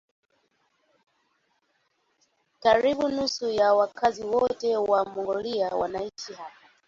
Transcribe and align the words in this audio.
Karibu 2.59 3.09
nusu 3.09 3.49
ya 3.49 3.73
wakazi 3.73 4.23
wote 4.23 4.77
wa 4.77 5.05
Mongolia 5.05 5.69
wanaishi 5.69 6.33
hapa. 6.37 6.61